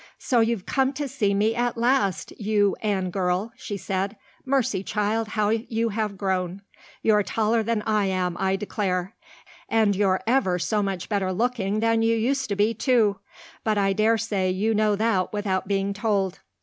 [0.17, 4.17] "So you've come to see me at last, you Anne girl," she said.
[4.43, 6.63] "Mercy, child, how you have grown!
[7.03, 9.13] You're taller than I am, I declare.
[9.69, 13.19] And you're ever so much better looking than you used to be, too.
[13.63, 16.39] But I dare say you know that without being told."